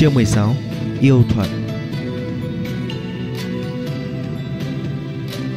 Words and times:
Chương 0.00 0.14
16 0.14 0.56
Yêu 1.00 1.24
thuật 1.28 1.48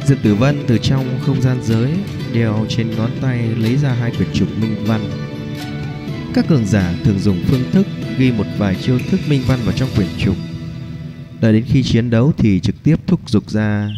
Diệp 0.06 0.18
Tử 0.22 0.34
Vân 0.34 0.64
từ 0.66 0.78
trong 0.78 1.18
không 1.22 1.42
gian 1.42 1.62
giới 1.62 1.90
đeo 2.32 2.66
trên 2.68 2.90
ngón 2.96 3.10
tay 3.20 3.48
lấy 3.56 3.76
ra 3.76 3.92
hai 3.92 4.10
quyển 4.10 4.28
trục 4.34 4.48
minh 4.58 4.76
văn. 4.86 5.00
Các 6.34 6.44
cường 6.48 6.66
giả 6.66 6.94
thường 7.04 7.18
dùng 7.18 7.44
phương 7.46 7.70
thức 7.72 7.86
ghi 8.18 8.32
một 8.32 8.46
vài 8.58 8.74
chiêu 8.74 8.98
thức 9.10 9.20
minh 9.28 9.42
văn 9.46 9.58
vào 9.64 9.74
trong 9.76 9.88
quyển 9.96 10.08
trục. 10.18 10.36
Đợi 11.40 11.52
đến 11.52 11.64
khi 11.66 11.82
chiến 11.82 12.10
đấu 12.10 12.32
thì 12.38 12.60
trực 12.60 12.82
tiếp 12.82 12.96
thúc 13.06 13.30
giục 13.30 13.50
ra. 13.50 13.90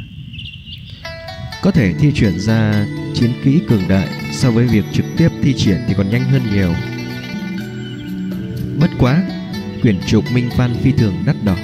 Có 1.63 1.71
thể 1.71 1.95
thi 2.01 2.13
chuyển 2.15 2.41
ra 2.41 2.87
chiến 3.15 3.31
kỹ 3.45 3.61
cường 3.69 3.89
đại 3.89 4.09
so 4.33 4.51
với 4.51 4.67
việc 4.67 4.85
trực 4.93 5.07
tiếp 5.17 5.29
thi 5.43 5.55
triển 5.57 5.79
thì 5.89 5.95
còn 5.97 6.11
nhanh 6.11 6.25
hơn 6.25 6.43
nhiều. 6.53 6.75
Bất 8.81 8.91
quá, 8.99 9.23
quyển 9.87 10.01
trục 10.07 10.25
minh 10.33 10.51
văn 10.57 10.75
phi 10.83 10.93
thường 10.93 11.15
đắt 11.27 11.37
đỏ. 11.45 11.57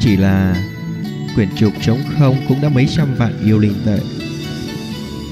Chỉ 0.00 0.16
là 0.16 0.64
quyển 1.34 1.48
trục 1.56 1.72
trống 1.82 2.00
không 2.18 2.36
cũng 2.48 2.60
đã 2.60 2.68
mấy 2.68 2.86
trăm 2.96 3.14
vạn 3.14 3.44
yêu 3.44 3.58
linh 3.58 3.74
tệ. 3.86 3.98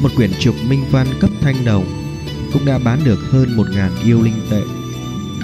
Một 0.03 0.09
quyển 0.17 0.31
trục 0.41 0.55
minh 0.69 0.85
văn 0.91 1.07
cấp 1.21 1.31
thanh 1.41 1.65
đồng 1.65 1.85
cũng 2.53 2.65
đã 2.65 2.79
bán 2.79 3.05
được 3.05 3.19
hơn 3.31 3.57
một 3.57 3.67
ngàn 3.71 3.91
yêu 4.05 4.23
linh 4.23 4.41
tệ. 4.51 4.61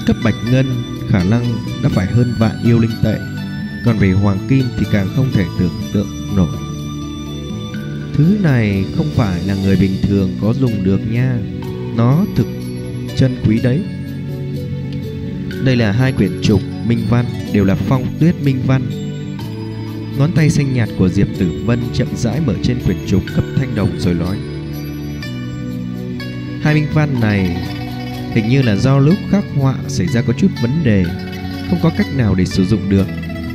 Cấp 0.07 0.16
bạch 0.25 0.35
ngân, 0.51 0.66
khả 1.09 1.25
năng 1.25 1.45
đã 1.83 1.89
phải 1.89 2.07
hơn 2.07 2.35
vạn 2.39 2.63
yêu 2.65 2.79
linh 2.79 3.02
tệ. 3.05 3.19
Còn 3.85 3.99
về 3.99 4.13
hoàng 4.13 4.39
kim 4.49 4.65
thì 4.79 4.87
càng 4.93 5.09
không 5.16 5.33
thể 5.33 5.45
tưởng 5.59 5.80
tượng 5.93 6.37
nổi. 6.37 6.57
Thứ 8.15 8.39
này 8.43 8.85
không 8.97 9.11
phải 9.15 9.43
là 9.43 9.55
người 9.55 9.77
bình 9.77 9.97
thường 10.02 10.30
có 10.43 10.55
dùng 10.61 10.85
được 10.85 11.01
nha. 11.11 11.39
Nó 11.97 12.25
thực 12.37 12.47
chân 13.16 13.37
quý 13.47 13.61
đấy. 13.63 13.83
Đây 15.65 15.77
là 15.77 15.93
hai 15.93 16.12
quyển 16.12 16.43
trục 16.43 16.61
minh 16.87 17.07
văn, 17.11 17.25
đều 17.52 17.65
là 17.65 17.75
phong 17.75 18.07
tuyết 18.21 18.34
minh 18.45 18.63
văn. 18.66 18.82
Ngón 20.18 20.32
tay 20.32 20.51
xanh 20.51 20.74
nhạt 20.74 20.88
của 20.99 21.09
Diệp 21.09 21.27
Tử 21.38 21.63
Vân 21.65 21.80
chậm 21.93 22.09
rãi 22.16 22.41
mở 22.46 22.55
trên 22.63 22.79
quyển 22.85 22.96
trục 23.07 23.23
cấp 23.35 23.45
thanh 23.57 23.74
đồng 23.74 23.90
rồi 23.99 24.15
nói, 24.15 24.37
Hai 26.63 26.74
minh 26.74 26.87
văn 26.95 27.21
này, 27.21 27.57
hình 28.33 28.49
như 28.49 28.63
là 28.63 28.77
do 28.77 28.99
lúc 28.99 29.15
khắc 29.30 29.45
họa 29.57 29.74
xảy 29.88 30.07
ra 30.07 30.23
có 30.23 30.33
chút 30.33 30.49
vấn 30.63 30.85
đề, 30.85 31.05
Không 31.71 31.79
có 31.83 31.90
cách 31.99 32.07
nào 32.16 32.35
để 32.35 32.45
sử 32.45 32.65
dụng 32.65 32.90
được, 32.90 33.07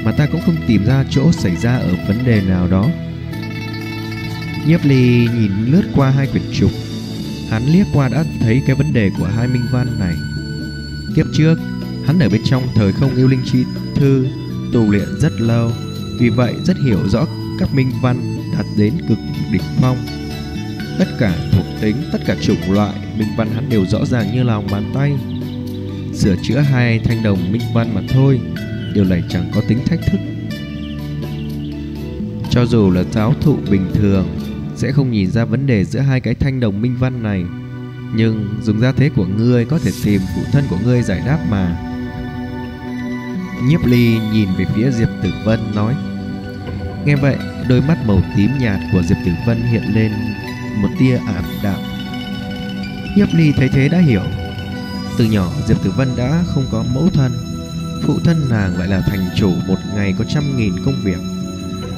Mà 0.03 0.11
ta 0.11 0.27
cũng 0.31 0.41
không 0.45 0.55
tìm 0.67 0.85
ra 0.85 1.05
chỗ 1.09 1.31
xảy 1.31 1.55
ra 1.55 1.77
ở 1.77 1.93
vấn 2.07 2.25
đề 2.25 2.41
nào 2.41 2.67
đó. 2.67 2.89
Nhiếp 4.67 4.85
ly 4.85 5.27
nhìn 5.39 5.51
lướt 5.65 5.83
qua 5.95 6.09
hai 6.09 6.27
quyển 6.27 6.43
trục. 6.53 6.71
Hắn 7.49 7.63
liếc 7.65 7.87
qua 7.93 8.09
đã 8.09 8.23
thấy 8.39 8.61
cái 8.67 8.75
vấn 8.75 8.93
đề 8.93 9.09
của 9.19 9.25
hai 9.25 9.47
minh 9.47 9.65
văn 9.71 9.87
này. 9.99 10.15
Kiếp 11.15 11.25
trước 11.33 11.55
Hắn 12.07 12.19
ở 12.19 12.29
bên 12.29 12.41
trong 12.45 12.63
thời 12.75 12.91
không 12.91 13.15
yêu 13.15 13.27
linh 13.27 13.41
chi 13.45 13.63
thư 13.95 14.27
tu 14.73 14.91
luyện 14.91 15.07
rất 15.19 15.41
lâu 15.41 15.71
vì 16.19 16.29
vậy 16.29 16.53
rất 16.65 16.77
hiểu 16.85 16.99
rõ 17.09 17.25
các 17.59 17.73
minh 17.73 17.91
văn 18.01 18.37
đạt 18.57 18.65
đến 18.77 18.93
cực 19.09 19.17
đỉnh 19.51 19.61
phong. 19.81 19.97
Tất 20.99 21.07
cả 21.19 21.35
thuộc 21.51 21.65
tính, 21.81 21.95
tất 22.11 22.19
cả 22.25 22.35
chủng 22.41 22.71
loại 22.71 22.93
minh 23.17 23.27
văn 23.37 23.49
hắn 23.55 23.69
đều 23.69 23.85
rõ 23.85 24.05
ràng 24.05 24.35
như 24.35 24.43
lòng 24.43 24.67
bàn 24.71 24.91
tay. 24.93 25.13
Sửa 26.13 26.35
chữa 26.43 26.59
hai 26.59 26.99
thanh 26.99 27.23
đồng 27.23 27.51
minh 27.51 27.61
văn 27.73 27.95
mà 27.95 28.01
thôi, 28.09 28.39
điều 28.93 29.03
này 29.03 29.23
chẳng 29.29 29.51
có 29.55 29.61
tính 29.67 29.79
thách 29.85 29.99
thức. 30.11 30.19
Cho 32.49 32.65
dù 32.65 32.91
là 32.91 33.03
giáo 33.11 33.33
thụ 33.41 33.57
bình 33.71 33.91
thường 33.93 34.27
sẽ 34.75 34.91
không 34.91 35.11
nhìn 35.11 35.31
ra 35.31 35.45
vấn 35.45 35.67
đề 35.67 35.85
giữa 35.85 35.99
hai 35.99 36.19
cái 36.19 36.35
thanh 36.35 36.59
đồng 36.59 36.81
minh 36.81 36.95
văn 36.99 37.23
này, 37.23 37.43
nhưng 38.15 38.49
dùng 38.63 38.79
gia 38.79 38.91
thế 38.91 39.09
của 39.15 39.25
ngươi 39.25 39.65
có 39.65 39.79
thể 39.79 39.91
tìm 40.03 40.21
phụ 40.35 40.41
thân 40.51 40.63
của 40.69 40.77
ngươi 40.83 41.01
giải 41.01 41.21
đáp 41.25 41.39
mà. 41.49 41.86
Nhiếp 43.63 43.85
ly 43.85 44.19
nhìn 44.31 44.49
về 44.57 44.65
phía 44.75 44.91
Diệp 44.91 45.09
Tử 45.23 45.29
Vân 45.45 45.59
nói, 45.75 45.95
Nghe 47.05 47.15
vậy, 47.15 47.37
đôi 47.69 47.81
mắt 47.81 47.97
màu 48.05 48.21
tím 48.37 48.49
nhạt 48.59 48.79
của 48.91 49.03
Diệp 49.03 49.17
Tử 49.25 49.31
Vân 49.47 49.61
hiện 49.61 49.83
lên 49.93 50.11
một 50.81 50.89
tia 50.99 51.17
ảm 51.17 51.43
đạm. 51.63 51.79
Nhiếp 53.15 53.27
ly 53.33 53.51
thấy 53.51 53.69
thế 53.69 53.89
đã 53.89 53.97
hiểu. 53.97 54.23
Từ 55.17 55.25
nhỏ, 55.25 55.51
Diệp 55.67 55.83
Tử 55.83 55.91
Vân 55.91 56.15
đã 56.17 56.43
không 56.47 56.65
có 56.71 56.83
mẫu 56.93 57.09
thân. 57.13 57.31
Phụ 58.03 58.19
thân 58.23 58.49
nàng 58.49 58.77
lại 58.77 58.87
là 58.87 59.01
thành 59.01 59.29
chủ 59.35 59.53
một 59.67 59.77
ngày 59.95 60.13
có 60.17 60.23
trăm 60.23 60.57
nghìn 60.57 60.73
công 60.85 60.95
việc. 61.03 61.19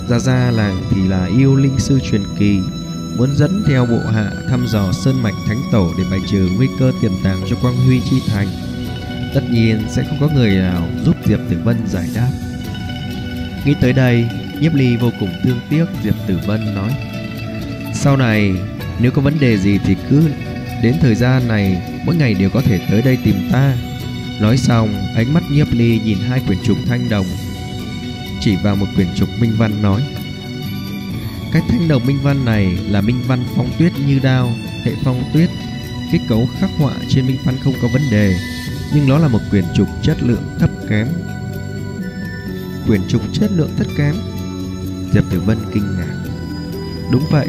Ra 0.10 0.20
ra 0.20 0.52
là 0.52 0.74
thì 0.90 1.08
là 1.08 1.26
yêu 1.26 1.56
linh 1.56 1.80
sư 1.80 2.00
truyền 2.12 2.24
kỳ, 2.40 2.60
Muốn 3.18 3.36
dẫn 3.36 3.64
theo 3.68 3.86
bộ 3.86 4.00
hạ 4.14 4.32
thăm 4.50 4.68
dò 4.68 4.92
sơn 4.92 5.24
mạch 5.24 5.34
thánh 5.48 5.62
tổ 5.72 5.94
Để 5.98 6.04
bài 6.12 6.20
trừ 6.28 6.50
nguy 6.58 6.68
cơ 6.80 6.92
tiềm 7.02 7.12
tàng 7.24 7.42
cho 7.50 7.56
quang 7.62 7.78
huy 7.86 8.02
chi 8.10 8.22
thành. 8.28 8.48
Tất 9.34 9.42
nhiên 9.52 9.80
sẽ 9.90 10.04
không 10.04 10.18
có 10.20 10.30
người 10.36 10.56
nào 10.56 10.88
giúp 11.06 11.16
Diệp 11.26 11.40
Tử 11.50 11.58
Vân 11.64 11.78
giải 11.88 12.08
đáp. 12.16 12.30
Nghĩ 13.66 13.74
tới 13.82 13.94
đây, 13.94 14.30
Nhiếp 14.62 14.74
Ly 14.74 14.98
vô 14.98 15.12
cùng 15.20 15.30
thương 15.44 15.60
tiếc, 15.70 15.86
Diệp 16.04 16.16
Tử 16.28 16.40
Vân 16.46 16.76
nói, 16.76 16.92
Sau 17.94 18.18
này, 18.18 18.54
nếu 19.00 19.12
có 19.12 19.22
vấn 19.22 19.40
đề 19.40 19.58
gì 19.58 19.80
thì 19.86 19.96
cứ 20.10 20.24
đến 20.84 20.96
thời 21.02 21.16
gian 21.16 21.48
này, 21.48 21.82
Mỗi 22.06 22.16
ngày 22.16 22.34
đều 22.34 22.50
có 22.50 22.62
thể 22.62 22.80
tới 22.92 23.02
đây 23.02 23.18
tìm 23.24 23.36
ta. 23.52 23.76
Nói 24.42 24.58
xong, 24.58 24.90
ánh 25.16 25.34
mắt 25.34 25.44
Nhiếp 25.52 25.68
Ly 25.72 26.02
nhìn 26.06 26.18
hai 26.18 26.42
quyển 26.48 26.60
trục 26.64 26.78
thanh 26.88 27.10
đồng. 27.10 27.26
Chỉ 28.42 28.56
vào 28.64 28.76
một 28.76 28.88
quyển 28.96 29.08
trục 29.16 29.30
minh 29.42 29.52
văn 29.58 29.82
nói, 29.82 30.02
Cái 31.54 31.62
thanh 31.70 31.88
đồng 31.88 32.06
minh 32.06 32.20
văn 32.24 32.46
này 32.46 32.78
là 32.90 33.02
minh 33.02 33.22
văn 33.28 33.44
phong 33.56 33.70
tuyết 33.80 33.92
như 34.08 34.20
đao, 34.24 34.54
Hệ 34.84 34.92
phong 35.04 35.24
tuyết 35.34 35.50
Kết 36.12 36.20
cấu 36.30 36.48
khắc 36.60 36.70
họa 36.78 36.94
trên 37.10 37.28
minh 37.28 37.38
văn 37.44 37.56
không 37.64 37.74
có 37.82 37.88
vấn 37.88 38.02
đề 38.12 38.34
nhưng 38.94 39.08
nó 39.08 39.18
là 39.18 39.28
một 39.28 39.40
quyển 39.50 39.66
trục 39.74 39.88
chất 40.02 40.18
lượng 40.24 40.44
thấp 40.60 40.70
kém. 40.90 41.08
Quyển 42.88 43.02
trục 43.08 43.22
chất 43.34 43.52
lượng 43.52 43.70
thấp 43.78 43.88
kém? 43.98 44.16
Diệp 45.14 45.24
Tử 45.32 45.40
Vân 45.40 45.58
kinh 45.74 45.84
ngạc. 45.98 46.16
Đúng 47.12 47.24
vậy, 47.32 47.48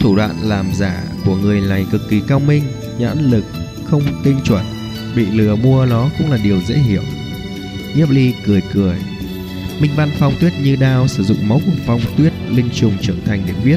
thủ 0.00 0.16
đoạn 0.16 0.36
làm 0.42 0.70
giả 0.74 1.02
của 1.24 1.36
người 1.36 1.60
này 1.60 1.86
cực 1.92 2.00
kỳ 2.10 2.20
cao 2.28 2.40
minh, 2.40 2.62
nhãn 2.98 3.30
lực 3.30 3.44
không 3.84 4.02
tinh 4.24 4.40
chuẩn, 4.44 4.64
bị 5.16 5.26
lừa 5.26 5.56
mua 5.56 5.86
nó 5.86 6.10
cũng 6.18 6.30
là 6.30 6.38
điều 6.44 6.60
dễ 6.60 6.74
hiểu. 6.74 7.02
Nhiếp 7.96 8.10
Ly 8.10 8.34
cười 8.46 8.62
cười. 8.72 8.96
Minh 9.80 9.90
Văn 9.96 10.10
Phong 10.18 10.34
Tuyết 10.40 10.52
như 10.62 10.76
đao 10.76 11.08
sử 11.08 11.22
dụng 11.22 11.48
máu 11.48 11.60
của 11.66 11.72
Phong 11.86 12.00
Tuyết 12.16 12.32
linh 12.48 12.70
trùng 12.74 12.98
trưởng 13.02 13.24
thành 13.24 13.42
để 13.46 13.54
viết 13.64 13.76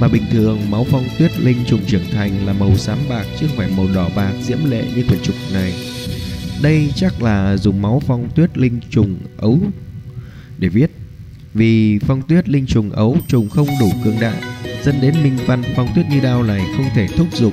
mà 0.00 0.08
bình 0.08 0.22
thường 0.30 0.70
máu 0.70 0.86
phong 0.90 1.04
tuyết 1.18 1.38
linh 1.40 1.64
trùng 1.66 1.80
trưởng 1.86 2.04
thành 2.12 2.46
là 2.46 2.52
màu 2.52 2.76
xám 2.76 2.98
bạc 3.08 3.26
chứ 3.40 3.46
không 3.46 3.56
phải 3.56 3.70
màu 3.76 3.86
đỏ 3.94 4.10
bạc 4.16 4.32
diễm 4.42 4.58
lệ 4.70 4.84
như 4.96 5.04
quyển 5.08 5.20
trục 5.22 5.34
này. 5.52 5.74
Đây 6.62 6.92
chắc 6.94 7.22
là 7.22 7.56
dùng 7.56 7.82
máu 7.82 8.02
phong 8.06 8.28
tuyết 8.34 8.58
linh 8.58 8.80
trùng 8.90 9.16
ấu 9.36 9.58
để 10.58 10.68
viết. 10.68 10.90
Vì 11.54 11.98
phong 11.98 12.22
tuyết 12.22 12.48
linh 12.48 12.66
trùng 12.66 12.90
ấu 12.90 13.16
trùng 13.28 13.48
không 13.48 13.68
đủ 13.80 13.90
cường 14.04 14.20
đại, 14.20 14.42
dẫn 14.84 15.00
đến 15.00 15.14
minh 15.22 15.36
văn 15.46 15.62
phong 15.76 15.88
tuyết 15.94 16.06
như 16.10 16.20
đao 16.20 16.42
này 16.42 16.60
không 16.76 16.86
thể 16.94 17.06
thúc 17.16 17.26
giục. 17.32 17.52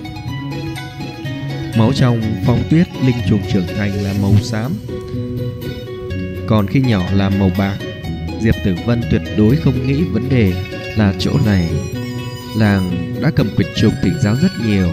Máu 1.78 1.94
trong 1.94 2.22
phong 2.46 2.64
tuyết 2.70 2.88
linh 3.06 3.16
trùng 3.30 3.42
trưởng 3.54 3.68
thành 3.78 4.04
là 4.04 4.14
màu 4.22 4.36
xám. 4.42 4.72
Còn 6.48 6.68
khi 6.68 6.82
nhỏ 6.82 7.04
là 7.14 7.30
màu 7.30 7.52
bạc, 7.58 7.78
Diệp 8.42 8.56
Tử 8.66 8.76
Vân 8.86 9.02
tuyệt 9.12 9.22
đối 9.38 9.56
không 9.56 9.88
nghĩ 9.88 10.04
vấn 10.04 10.30
đề 10.30 10.54
là 10.98 11.14
chỗ 11.20 11.32
này 11.46 11.70
làng 12.58 13.16
đã 13.22 13.32
cầm 13.36 13.50
quyền 13.58 13.68
trục 13.76 13.94
tỉnh 14.04 14.14
giáo 14.22 14.36
rất 14.42 14.52
nhiều. 14.68 14.90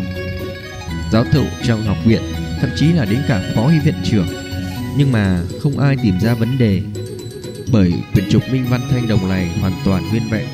Giáo 1.12 1.24
thụ 1.32 1.44
trong 1.64 1.82
học 1.82 1.96
viện, 2.04 2.22
thậm 2.60 2.70
chí 2.76 2.92
là 2.92 3.04
đến 3.04 3.20
cả 3.28 3.52
phó 3.54 3.68
hy 3.68 3.78
viện 3.78 3.94
trưởng. 4.04 4.26
Nhưng 4.96 5.12
mà 5.12 5.42
không 5.62 5.78
ai 5.78 5.96
tìm 6.02 6.20
ra 6.20 6.34
vấn 6.34 6.58
đề, 6.58 6.82
bởi 7.72 7.92
quyển 8.12 8.30
trục 8.30 8.42
minh 8.52 8.66
văn 8.70 8.80
thanh 8.90 9.08
đồng 9.08 9.28
này 9.28 9.50
hoàn 9.60 9.72
toàn 9.84 10.08
nguyên 10.10 10.22
vẹn. 10.30 10.46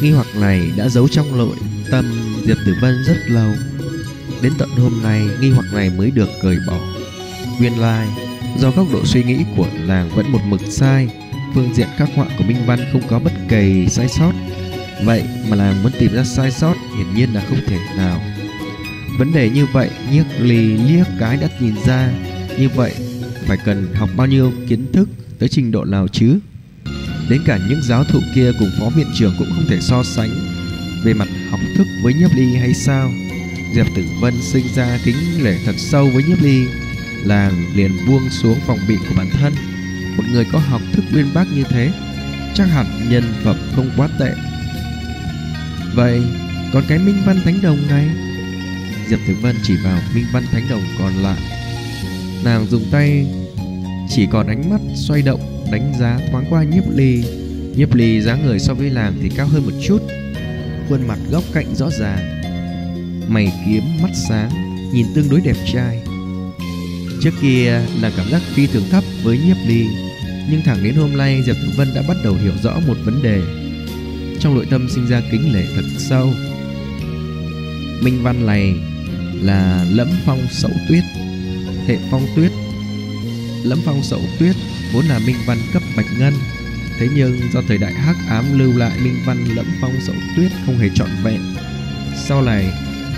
Nghi 0.00 0.10
hoặc 0.10 0.26
này 0.40 0.70
đã 0.76 0.88
giấu 0.88 1.08
trong 1.08 1.38
nội 1.38 1.56
tâm 1.90 2.04
diệp 2.46 2.56
tử 2.66 2.74
vân 2.80 3.04
rất 3.06 3.16
lâu. 3.26 3.50
Đến 4.42 4.52
tận 4.58 4.68
hôm 4.68 5.02
nay, 5.02 5.22
nghi 5.40 5.50
hoặc 5.50 5.66
này 5.72 5.90
mới 5.90 6.10
được 6.10 6.28
cởi 6.42 6.56
bỏ. 6.66 6.78
Nguyên 7.58 7.80
lai, 7.80 8.08
do 8.58 8.70
góc 8.70 8.86
độ 8.92 9.04
suy 9.04 9.24
nghĩ 9.24 9.44
của 9.56 9.66
làng 9.86 10.10
vẫn 10.10 10.32
một 10.32 10.40
mực 10.46 10.60
sai, 10.70 11.08
phương 11.54 11.74
diện 11.74 11.88
các 11.98 12.08
họa 12.14 12.26
của 12.38 12.44
minh 12.44 12.66
văn 12.66 12.78
không 12.92 13.02
có 13.08 13.18
bất 13.18 13.32
kỳ 13.48 13.86
sai 13.88 14.08
sót. 14.08 14.32
Vậy 15.02 15.24
mà 15.48 15.56
là 15.56 15.74
muốn 15.82 15.92
tìm 15.98 16.14
ra 16.14 16.24
sai 16.24 16.50
sót, 16.50 16.74
hiển 16.96 17.14
nhiên 17.14 17.34
là 17.34 17.44
không 17.48 17.58
thể 17.66 17.78
nào. 17.96 18.22
Vấn 19.18 19.32
đề 19.32 19.50
như 19.50 19.66
vậy, 19.66 19.90
nhiếc 20.12 20.24
lì 20.38 20.76
liếc 20.76 21.06
cái 21.20 21.36
đã 21.36 21.48
nhìn 21.60 21.74
ra. 21.86 22.12
Như 22.58 22.68
vậy, 22.68 22.94
phải 23.46 23.58
cần 23.64 23.94
học 23.94 24.08
bao 24.16 24.26
nhiêu 24.26 24.52
kiến 24.68 24.92
thức 24.92 25.08
tới 25.38 25.48
trình 25.48 25.70
độ 25.72 25.84
nào 25.84 26.08
chứ? 26.08 26.38
Đến 27.28 27.42
cả 27.46 27.58
những 27.68 27.82
giáo 27.82 28.04
thụ 28.04 28.20
kia 28.34 28.52
cùng 28.58 28.70
phó 28.80 28.88
viện 28.88 29.06
trưởng 29.14 29.34
cũng 29.38 29.48
không 29.54 29.66
thể 29.68 29.80
so 29.80 30.02
sánh 30.02 30.30
Về 31.04 31.14
mặt 31.14 31.28
học 31.50 31.60
thức 31.76 31.86
với 32.02 32.14
nhiếp 32.14 32.30
ly 32.36 32.54
hay 32.54 32.74
sao? 32.74 33.10
Diệp 33.74 33.86
Tử 33.96 34.02
Vân 34.20 34.34
sinh 34.42 34.66
ra 34.74 34.98
kính 35.04 35.16
lễ 35.42 35.58
thật 35.66 35.74
sâu 35.76 36.10
với 36.14 36.24
nhiếp 36.24 36.42
ly 36.42 36.66
Làng 37.24 37.76
liền 37.76 37.90
buông 38.06 38.30
xuống 38.30 38.58
phòng 38.66 38.78
bị 38.88 38.96
của 39.08 39.14
bản 39.16 39.30
thân. 39.30 39.52
Một 40.16 40.24
người 40.32 40.46
có 40.52 40.58
học 40.58 40.80
thức 40.92 41.04
uyên 41.14 41.26
bác 41.34 41.44
như 41.54 41.64
thế, 41.68 41.92
Chắc 42.54 42.64
hẳn 42.64 42.86
nhân 43.10 43.24
phẩm 43.44 43.56
không 43.76 43.90
quá 43.96 44.08
tệ. 44.18 44.34
Vậy 45.94 46.22
còn 46.72 46.84
cái 46.88 46.98
minh 46.98 47.16
văn 47.26 47.36
thánh 47.44 47.62
đồng 47.62 47.78
này. 47.88 48.08
Diệp 49.08 49.18
Tử 49.26 49.34
Vân 49.42 49.56
chỉ 49.62 49.76
vào 49.84 50.00
minh 50.14 50.24
văn 50.32 50.42
thánh 50.52 50.62
đồng 50.70 50.82
còn 50.98 51.12
lại. 51.14 51.38
Nàng 52.44 52.66
dùng 52.66 52.84
tay, 52.90 53.26
Chỉ 54.08 54.26
còn 54.32 54.46
ánh 54.46 54.70
mắt 54.70 54.80
xoay 54.94 55.22
động, 55.22 55.40
Đánh 55.72 55.92
giá 56.00 56.18
thoáng 56.30 56.44
qua 56.50 56.62
nhiếp 56.62 56.84
ly. 56.94 57.24
Nhiếp 57.76 57.94
ly 57.94 58.20
dáng 58.20 58.46
người 58.46 58.58
so 58.58 58.74
với 58.74 58.90
làng 58.90 59.14
thì 59.22 59.28
cao 59.36 59.46
hơn 59.46 59.64
một 59.64 59.72
chút, 59.82 60.02
Khuôn 60.88 61.06
mặt 61.08 61.18
góc 61.30 61.44
cạnh 61.52 61.74
rõ 61.74 61.90
ràng, 61.90 62.42
Mày 63.28 63.52
kiếm 63.66 63.82
mắt 64.02 64.10
sáng, 64.28 64.50
Nhìn 64.92 65.06
tương 65.14 65.30
đối 65.30 65.40
đẹp 65.40 65.56
trai. 65.72 66.02
Trước 67.22 67.32
kia 67.42 67.80
là 68.00 68.10
cảm 68.16 68.30
giác 68.30 68.42
phi 68.54 68.66
thường 68.66 68.88
thấp 68.90 69.04
với 69.22 69.38
nhiếp 69.38 69.56
ly, 69.66 69.86
Nhưng 70.50 70.62
thẳng 70.64 70.84
đến 70.84 70.94
hôm 70.94 71.16
nay, 71.16 71.42
Diệp 71.46 71.56
Tử 71.56 71.72
Vân 71.76 71.88
đã 71.94 72.02
bắt 72.08 72.16
đầu 72.24 72.34
hiểu 72.34 72.52
rõ 72.62 72.80
một 72.86 72.96
vấn 73.04 73.22
đề. 73.22 73.63
Trong 74.44 74.54
nội 74.54 74.66
tâm 74.70 74.88
sinh 74.88 75.06
ra 75.06 75.22
kính 75.30 75.52
lệ 75.52 75.64
thật 75.76 75.84
sâu. 75.98 76.32
Minh 78.02 78.22
văn 78.22 78.46
này 78.46 78.74
là 79.42 79.86
lẫm 79.90 80.08
phong 80.26 80.46
sậu 80.50 80.70
tuyết, 80.88 81.04
Hệ 81.86 81.98
phong 82.10 82.26
tuyết. 82.36 82.52
Lẫm 83.62 83.78
phong 83.84 84.02
sậu 84.02 84.20
tuyết 84.38 84.56
vốn 84.92 85.04
là 85.04 85.18
minh 85.18 85.36
văn 85.46 85.58
cấp 85.72 85.82
bạch 85.96 86.06
ngân. 86.18 86.34
Thế 86.98 87.08
nhưng 87.14 87.40
do 87.52 87.60
thời 87.68 87.78
đại 87.78 87.92
hắc 87.92 88.16
ám 88.28 88.58
lưu 88.58 88.78
lại, 88.78 88.98
minh 89.00 89.16
văn 89.26 89.44
lẫm 89.56 89.66
phong 89.80 89.92
sậu 90.06 90.16
tuyết 90.36 90.52
không 90.66 90.78
hề 90.78 90.88
trọn 90.94 91.08
vẹn. 91.22 91.40
Sau 92.16 92.42
này, 92.42 92.64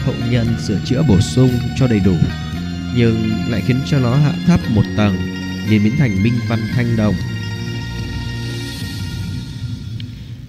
hậu 0.05 0.15
nhân 0.31 0.47
sửa 0.67 0.81
chữa 0.85 1.03
bổ 1.09 1.21
sung 1.21 1.51
cho 1.79 1.87
đầy 1.87 2.01
đủ, 2.01 2.17
Nhưng 2.97 3.33
lại 3.49 3.63
khiến 3.67 3.81
cho 3.87 3.99
nó 3.99 4.17
hạ 4.17 4.33
thấp 4.47 4.61
một 4.71 4.85
tầng 4.97 5.17
Nên 5.71 5.85
biến 5.85 5.97
thành 5.99 6.23
minh 6.23 6.35
văn 6.49 6.61
thanh 6.75 6.97
đồng. 6.97 7.15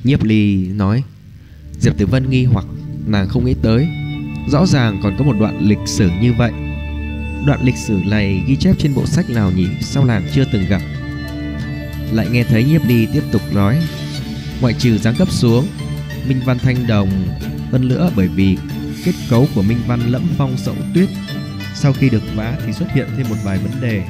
Nhiếp 0.07 0.24
ly 0.24 0.68
nói, 0.68 1.04
Diệp 1.80 1.98
Tử 1.98 2.06
Vân 2.06 2.30
nghi 2.30 2.45
hoặc 2.45 2.65
nàng 3.06 3.27
không 3.27 3.45
nghĩ 3.45 3.56
tới. 3.62 3.88
Rõ 4.50 4.65
ràng 4.65 5.00
còn 5.04 5.15
có 5.18 5.25
một 5.25 5.36
đoạn 5.39 5.59
lịch 5.62 5.77
sử 5.86 6.09
như 6.21 6.33
vậy. 6.33 6.51
Đoạn 7.45 7.59
lịch 7.63 7.75
sử 7.75 8.00
này 8.06 8.44
ghi 8.48 8.56
chép 8.56 8.75
trên 8.80 8.94
bộ 8.94 9.06
sách 9.06 9.30
nào 9.30 9.51
nhỉ? 9.51 9.68
Sao 9.81 10.06
nàng 10.06 10.27
chưa 10.36 10.45
từng 10.51 10.65
gặp? 10.69 10.81
Lại 12.12 12.27
nghe 12.31 12.44
thấy 12.44 12.63
nhiếp 12.63 12.81
ly 12.88 13.07
tiếp 13.13 13.24
tục 13.31 13.42
nói, 13.54 13.81
Ngoại 14.62 14.74
trừ 14.80 14.98
giáng 14.98 15.15
cấp 15.15 15.31
xuống, 15.31 15.68
Minh 16.27 16.42
văn 16.45 16.59
thanh 16.59 16.88
đồng 16.88 17.09
Hơn 17.71 17.88
nữa 17.88 18.12
bởi 18.15 18.27
vì 18.27 18.57
kết 19.06 19.13
cấu 19.30 19.48
của 19.56 19.62
minh 19.62 19.80
văn 19.88 20.00
lẫm 20.12 20.24
phong 20.38 20.57
sậu 20.57 20.75
tuyết, 20.94 21.09
Sau 21.75 21.94
khi 21.94 22.09
được 22.09 22.24
vá 22.36 22.57
thì 22.65 22.74
xuất 22.74 22.88
hiện 22.94 23.07
thêm 23.18 23.30
một 23.30 23.38
vài 23.44 23.57
vấn 23.57 23.81
đề. 23.81 24.04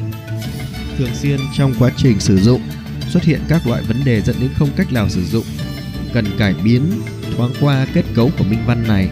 Thường 0.98 1.16
xuyên 1.16 1.40
trong 1.58 1.74
quá 1.80 1.92
trình 1.98 2.20
sử 2.20 2.38
dụng, 2.38 2.62
Xuất 3.10 3.24
hiện 3.24 3.42
các 3.48 3.68
loại 3.68 3.84
vấn 3.84 4.06
đề 4.06 4.22
dẫn 4.22 4.36
đến 4.40 4.50
không 4.56 4.70
cách 4.76 4.94
nào 4.94 5.10
sử 5.10 5.26
dụng. 5.26 5.46
Cần 6.14 6.26
cải 6.38 6.54
biến 6.64 6.82
thoáng 7.38 7.52
qua 7.62 7.88
kết 7.94 8.04
cấu 8.16 8.32
của 8.38 8.44
minh 8.44 8.60
văn 8.66 8.84
này. 8.88 9.10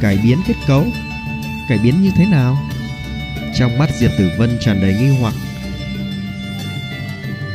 Cải 0.00 0.18
biến 0.24 0.38
kết 0.48 0.54
cấu? 0.68 0.86
Cải 1.68 1.78
biến 1.78 2.02
như 2.02 2.10
thế 2.16 2.26
nào? 2.26 2.58
Trong 3.54 3.78
mắt 3.78 3.90
Diệp 3.98 4.10
Tử 4.18 4.30
Vân 4.38 4.58
tràn 4.60 4.80
đầy 4.80 4.94
nghi 4.94 5.08
hoặc. 5.20 5.34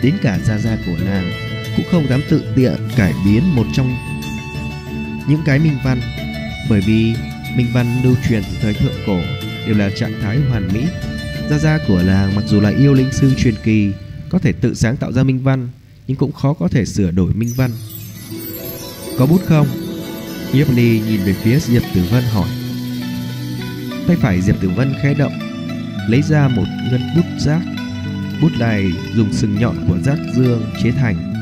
Đến 0.03 0.15
cả 0.21 0.39
gia 0.43 0.57
gia 0.57 0.77
của 0.85 0.97
nàng 1.05 1.31
Cũng 1.75 1.85
không 1.91 2.07
dám 2.09 2.21
tự 2.29 2.43
tiện 2.55 2.75
cải 2.95 3.13
biến 3.25 3.55
một 3.55 3.65
trong 3.73 3.95
những 5.27 5.41
cái 5.45 5.59
minh 5.59 5.77
văn, 5.83 6.01
Bởi 6.69 6.81
vì 6.81 7.15
minh 7.57 7.67
văn 7.73 8.01
lưu 8.03 8.15
truyền 8.29 8.43
từ 8.43 8.57
thời 8.61 8.73
thượng 8.73 8.93
cổ 9.07 9.19
Đều 9.65 9.77
là 9.77 9.89
trạng 9.95 10.13
thái 10.21 10.37
hoàn 10.49 10.67
mỹ. 10.73 10.85
Gia 11.49 11.57
gia 11.57 11.79
của 11.87 12.01
làng 12.01 12.35
mặc 12.35 12.43
dù 12.47 12.61
là 12.61 12.69
yêu 12.69 12.93
linh 12.93 13.11
sư 13.11 13.33
truyền 13.37 13.55
kỳ, 13.63 13.91
Có 14.29 14.39
thể 14.39 14.51
tự 14.51 14.73
sáng 14.73 14.97
tạo 14.97 15.11
ra 15.11 15.23
minh 15.23 15.39
văn 15.39 15.69
nhưng 16.07 16.17
cũng 16.17 16.31
khó 16.31 16.53
có 16.53 16.67
thể 16.67 16.85
sửa 16.85 17.11
đổi 17.11 17.33
minh 17.33 17.49
văn. 17.55 17.71
Có 19.17 19.25
bút 19.25 19.41
không? 19.45 19.67
Nhiếp 20.53 20.69
Ly 20.69 20.99
nhìn 20.99 21.23
về 21.23 21.33
phía 21.33 21.59
Diệp 21.59 21.81
Tử 21.95 22.01
Vân 22.11 22.23
hỏi. 22.23 22.49
Tay 24.07 24.17
phải 24.21 24.41
Diệp 24.41 24.61
Tử 24.61 24.69
Vân 24.75 24.93
khẽ 25.01 25.13
động, 25.13 25.33
Lấy 26.09 26.21
ra 26.21 26.47
một 26.47 26.65
ngân 26.91 27.01
bút 27.15 27.25
rác. 27.45 27.61
Bút 28.41 28.51
này 28.59 28.91
dùng 29.15 29.33
sừng 29.33 29.59
nhọn 29.59 29.85
của 29.87 29.97
rác 30.05 30.17
dương 30.35 30.63
chế 30.83 30.91
thành. 30.91 31.33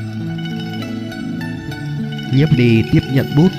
Nhiếp 2.36 2.48
Ly 2.56 2.82
tiếp 2.92 3.02
nhận 3.14 3.26
bút, 3.36 3.50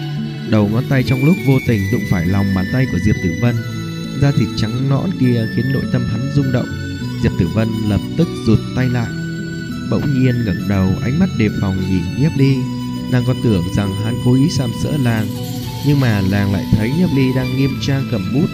Đầu 0.50 0.70
ngón 0.70 0.84
tay 0.90 1.04
trong 1.04 1.26
lúc 1.26 1.36
vô 1.48 1.54
tình 1.68 1.82
đụng 1.92 2.04
phải 2.10 2.26
lòng 2.26 2.46
bàn 2.56 2.66
tay 2.74 2.86
của 2.92 3.00
Diệp 3.06 3.16
Tử 3.24 3.34
Vân. 3.42 3.56
Da 4.22 4.32
thịt 4.32 4.48
trắng 4.58 4.90
nõn 4.90 5.10
kia 5.20 5.48
khiến 5.56 5.66
nội 5.74 5.84
tâm 5.94 6.06
hắn 6.12 6.32
rung 6.36 6.52
động. 6.52 6.68
Diệp 7.24 7.32
Tử 7.40 7.48
Vân 7.54 7.68
lập 7.90 8.02
tức 8.18 8.28
rụt 8.48 8.60
tay 8.76 8.90
lại. 8.90 9.25
Bỗng 9.90 10.14
nhiên 10.14 10.46
ngẩng 10.46 10.68
đầu, 10.68 10.94
ánh 11.02 11.20
mắt 11.20 11.30
đề 11.38 11.50
phòng 11.62 11.78
nhìn 11.90 12.04
Nhiếp 12.20 12.32
Ly. 12.38 12.56
Nàng 13.12 13.24
còn 13.28 13.36
tưởng 13.44 13.64
rằng 13.76 13.96
hắn 14.04 14.16
cố 14.26 14.34
ý 14.34 14.50
sàm 14.50 14.70
sỡ 14.84 14.98
làng, 15.04 15.28
Nhưng 15.88 16.00
mà 16.00 16.22
làng 16.22 16.54
lại 16.54 16.66
thấy 16.72 16.92
Nhiếp 16.98 17.10
Ly 17.16 17.34
đang 17.36 17.58
nghiêm 17.58 17.70
trang 17.82 18.08
cầm 18.12 18.34
bút, 18.34 18.48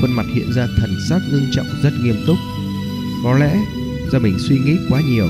Khuôn 0.00 0.12
mặt 0.12 0.26
hiện 0.34 0.52
ra 0.52 0.66
thần 0.76 0.96
sắc 1.08 1.22
ngưng 1.30 1.46
trọng 1.52 1.66
rất 1.82 1.92
nghiêm 2.02 2.16
túc. 2.26 2.36
Có 3.24 3.38
lẽ 3.38 3.56
do 4.12 4.18
mình 4.18 4.38
suy 4.38 4.58
nghĩ 4.58 4.76
quá 4.90 5.00
nhiều, 5.00 5.28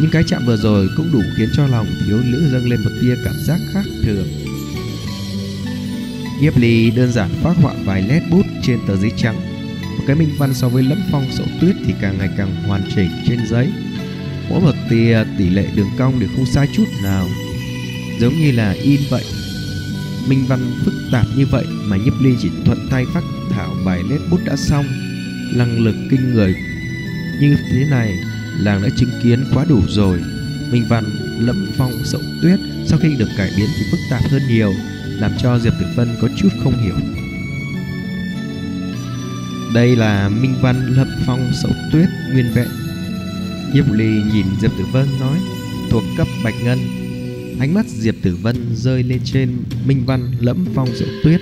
Nhưng 0.00 0.10
cái 0.10 0.22
chạm 0.26 0.46
vừa 0.46 0.56
rồi 0.56 0.88
cũng 0.96 1.12
đủ 1.12 1.20
khiến 1.36 1.48
cho 1.56 1.66
lòng 1.66 1.86
thiếu 2.06 2.18
nữ 2.24 2.48
dâng 2.52 2.70
lên 2.70 2.80
một 2.84 2.90
tia 3.00 3.14
cảm 3.24 3.34
giác 3.46 3.58
khác 3.72 3.84
thường. 4.02 4.28
Nhiếp 6.40 6.56
Ly 6.56 6.90
đơn 6.90 7.12
giản 7.12 7.28
phát 7.42 7.56
họa 7.62 7.74
vài 7.84 8.04
nét 8.08 8.22
bút 8.30 8.46
trên 8.62 8.78
tờ 8.86 8.96
giấy 8.96 9.12
trắng, 9.16 9.36
Một 9.98 10.04
cái 10.06 10.16
minh 10.16 10.30
văn 10.38 10.54
so 10.54 10.68
với 10.68 10.82
lẫm 10.82 10.98
phong 11.12 11.26
sậu 11.32 11.46
tuyết 11.60 11.76
thì 11.86 11.94
càng 12.00 12.18
ngày 12.18 12.28
càng 12.36 12.64
hoàn 12.66 12.82
chỉnh 12.96 13.10
trên 13.26 13.38
giấy. 13.46 13.68
Mỗi 14.50 14.60
một 14.60 14.74
tia 14.90 15.24
tỷ 15.38 15.50
lệ 15.50 15.66
đường 15.76 15.90
cong 15.98 16.20
đều 16.20 16.28
không 16.36 16.46
sai 16.46 16.68
chút 16.72 16.84
nào. 17.02 17.28
Giống 18.20 18.34
như 18.34 18.52
là 18.52 18.70
in 18.70 19.00
vậy, 19.10 19.24
minh 20.28 20.44
văn 20.48 20.60
phức 20.84 20.94
tạp 21.12 21.26
như 21.36 21.46
vậy 21.46 21.66
mà 21.84 21.96
nhiếp 21.96 22.20
ly 22.20 22.30
chỉ 22.40 22.50
thuận 22.64 22.88
tay 22.90 23.04
phát 23.14 23.24
thảo 23.50 23.74
bài 23.84 24.00
nét 24.10 24.18
bút 24.30 24.40
đã 24.44 24.56
xong 24.56 24.84
năng 25.54 25.78
lực 25.78 25.94
kinh 26.10 26.34
người. 26.34 26.54
Như 27.40 27.56
thế 27.70 27.84
này, 27.90 28.18
làng 28.58 28.82
đã 28.82 28.88
chứng 28.96 29.10
kiến 29.22 29.44
quá 29.54 29.64
đủ 29.68 29.82
rồi. 29.88 30.20
Minh 30.72 30.84
văn 30.88 31.04
lẫm 31.38 31.70
phong 31.76 31.92
sậu 32.04 32.20
tuyết, 32.42 32.58
sau 32.86 32.98
khi 33.02 33.16
được 33.18 33.28
cải 33.36 33.50
biến 33.56 33.68
thì 33.78 33.86
phức 33.90 34.00
tạp 34.10 34.22
hơn 34.30 34.42
nhiều, 34.48 34.74
làm 35.18 35.32
cho 35.42 35.58
diệp 35.58 35.72
tử 35.80 35.86
vân 35.96 36.08
có 36.20 36.28
chút 36.36 36.48
không 36.64 36.82
hiểu. 36.84 36.96
Đây 39.74 39.96
là 39.96 40.28
minh 40.28 40.54
văn 40.60 40.94
lẫm 40.96 41.08
phong 41.26 41.50
sậu 41.62 41.72
tuyết 41.92 42.08
nguyên 42.32 42.52
vẹn 42.54 42.68
nhiếp 43.74 43.84
ly 43.92 44.22
nhìn 44.32 44.46
diệp 44.60 44.70
tử 44.78 44.84
vân 44.92 45.06
nói, 45.20 45.38
thuộc 45.90 46.02
cấp 46.16 46.26
bạch 46.44 46.54
ngân. 46.64 46.78
Ánh 47.60 47.74
mắt 47.74 47.86
Diệp 47.88 48.14
Tử 48.22 48.36
Vân 48.42 48.56
rơi 48.76 49.02
lên 49.02 49.20
trên 49.24 49.56
Minh 49.86 50.02
Văn 50.06 50.32
lẫm 50.40 50.66
phong 50.74 50.88
diệu 50.96 51.08
tuyết. 51.24 51.40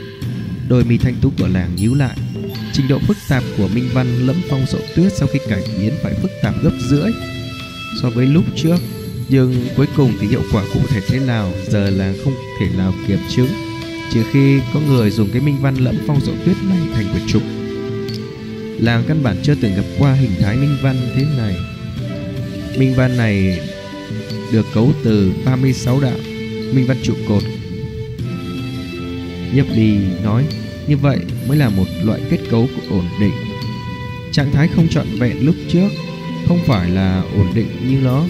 Đôi 0.68 0.84
mi 0.84 0.98
thanh 0.98 1.14
tú 1.22 1.32
của 1.38 1.48
làng 1.48 1.76
nhíu 1.76 1.94
lại. 1.94 2.16
Trình 2.72 2.88
độ 2.88 2.98
phức 2.98 3.16
tạp 3.28 3.42
của 3.58 3.68
Minh 3.68 3.88
Văn 3.92 4.26
lẫm 4.26 4.36
phong 4.50 4.66
diệu 4.66 4.80
tuyết 4.96 5.12
Sau 5.16 5.28
khi 5.32 5.38
cải 5.48 5.62
biến 5.78 5.92
phải 6.02 6.14
phức 6.14 6.30
tạp 6.42 6.54
gấp 6.62 6.72
rưỡi. 6.88 7.10
So 8.02 8.10
với 8.10 8.26
lúc 8.26 8.44
trước, 8.56 8.76
Nhưng 9.28 9.66
cuối 9.76 9.86
cùng 9.96 10.12
thì 10.20 10.26
hiệu 10.26 10.42
quả 10.52 10.64
cụ 10.74 10.80
thể 10.88 11.00
thế 11.08 11.20
nào 11.20 11.52
Giờ 11.68 11.90
là 11.90 12.14
không 12.24 12.34
thể 12.60 12.66
nào 12.76 12.94
kiểm 13.08 13.18
chứng, 13.28 13.48
Trừ 14.12 14.24
khi 14.32 14.60
có 14.74 14.80
người 14.80 15.10
dùng 15.10 15.28
cái 15.32 15.42
Minh 15.42 15.56
Văn 15.60 15.74
lẫm 15.74 15.96
phong 16.06 16.20
diệu 16.20 16.34
tuyết 16.44 16.56
này 16.68 16.78
thành 16.94 17.08
quyển 17.12 17.26
trục 17.26 17.42
Làng 18.78 19.04
căn 19.08 19.22
bản 19.22 19.36
chưa 19.42 19.54
từng 19.54 19.74
gặp 19.74 19.84
qua 19.98 20.12
hình 20.12 20.30
thái 20.40 20.56
Minh 20.56 20.76
Văn 20.82 20.96
thế 21.14 21.24
này. 21.38 21.67
Minh 22.78 22.94
Văn 22.94 23.16
này 23.16 23.60
được 24.52 24.66
cấu 24.74 24.92
từ 25.04 25.32
36 25.44 26.00
đạo, 26.00 26.16
minh 26.74 26.86
văn 26.86 26.96
trụ 27.02 27.14
cột. 27.28 27.42
Nhấp 29.54 29.66
đi 29.76 29.96
nói, 30.24 30.44
như 30.88 30.96
vậy 30.96 31.18
mới 31.48 31.56
là 31.56 31.68
một 31.68 31.86
loại 32.04 32.20
kết 32.30 32.38
cấu 32.50 32.68
ổn 32.90 33.04
định. 33.20 33.32
Trạng 34.32 34.52
thái 34.52 34.68
không 34.68 34.88
trọn 34.88 35.06
vẹn 35.18 35.46
lúc 35.46 35.54
trước 35.68 35.88
không 36.48 36.58
phải 36.66 36.90
là 36.90 37.22
ổn 37.36 37.46
định 37.54 37.68
như 37.88 37.98
nó. 38.04 38.24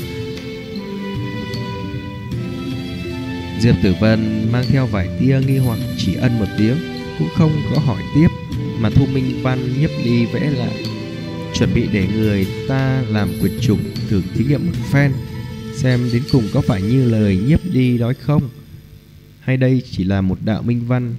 Diệp 3.60 3.74
Tử 3.82 3.94
Vân 4.00 4.52
mang 4.52 4.64
theo 4.68 4.86
vài 4.86 5.08
tia 5.20 5.40
nghi 5.46 5.56
hoặc 5.56 5.78
chỉ 5.98 6.14
ân 6.14 6.38
một 6.38 6.46
tiếng, 6.58 6.76
cũng 7.18 7.28
không 7.34 7.52
có 7.74 7.80
hỏi 7.80 8.02
tiếp, 8.14 8.28
mà 8.78 8.90
Thu 8.90 9.06
Minh 9.06 9.42
Văn 9.42 9.80
nhấp 9.80 9.90
đi 10.04 10.26
vẽ 10.26 10.50
lại 10.50 10.84
chuẩn 11.58 11.74
bị 11.74 11.88
để 11.92 12.06
người 12.14 12.46
ta 12.68 13.02
làm 13.08 13.28
quyệt 13.40 13.52
trục 13.60 13.78
thử 14.08 14.22
thí 14.34 14.44
nghiệm 14.44 14.66
một 14.66 14.72
phen, 14.92 15.12
Xem 15.74 16.10
đến 16.12 16.22
cùng 16.32 16.44
có 16.54 16.60
phải 16.60 16.82
như 16.82 17.10
lời 17.10 17.40
nhiếp 17.46 17.60
đi 17.72 17.98
nói 17.98 18.14
không, 18.14 18.48
Hay 19.40 19.56
đây 19.56 19.82
chỉ 19.90 20.04
là 20.04 20.20
một 20.20 20.38
đạo 20.44 20.62
minh 20.62 20.86
văn. 20.86 21.14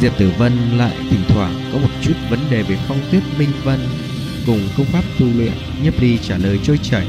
Diệp 0.00 0.12
Tử 0.18 0.30
Vân 0.38 0.52
lại 0.78 0.96
thỉnh 1.10 1.20
thoảng 1.28 1.70
có 1.72 1.78
một 1.78 1.90
chút 2.02 2.14
vấn 2.30 2.40
đề 2.50 2.62
về 2.62 2.78
phong 2.88 3.00
tuyết 3.10 3.22
minh 3.38 3.50
văn, 3.64 3.78
Cùng 4.46 4.60
công 4.76 4.86
pháp 4.86 5.04
tu 5.18 5.26
luyện, 5.36 5.52
Nhiếp 5.82 6.00
Ly 6.00 6.18
trả 6.18 6.38
lời 6.38 6.58
trôi 6.62 6.78
chảy. 6.82 7.06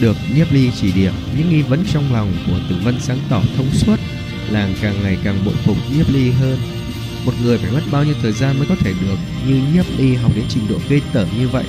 Được 0.00 0.16
Nhiếp 0.36 0.52
Ly 0.52 0.70
chỉ 0.80 0.92
điểm, 0.92 1.12
Những 1.38 1.50
nghi 1.50 1.62
vấn 1.62 1.84
trong 1.92 2.12
lòng 2.12 2.32
của 2.46 2.60
Tử 2.70 2.76
Vân 2.84 3.00
sáng 3.00 3.18
tỏ 3.30 3.42
thông 3.56 3.70
suốt, 3.72 3.96
Làng 4.50 4.74
càng 4.82 4.94
ngày 5.02 5.18
càng 5.24 5.36
bội 5.44 5.54
phục 5.64 5.76
Nhiếp 5.96 6.14
Ly 6.14 6.30
hơn 6.30 6.58
một 7.24 7.32
người 7.42 7.58
phải 7.58 7.72
mất 7.72 7.82
bao 7.90 8.04
nhiêu 8.04 8.14
thời 8.22 8.32
gian 8.32 8.58
mới 8.58 8.66
có 8.68 8.76
thể 8.76 8.92
được 9.02 9.16
như 9.46 9.60
nhiếp 9.74 9.84
ly 9.98 10.14
học 10.14 10.32
đến 10.34 10.44
trình 10.48 10.68
độ 10.68 10.78
ghê 10.88 11.00
tởm 11.12 11.28
như 11.38 11.48
vậy? 11.48 11.64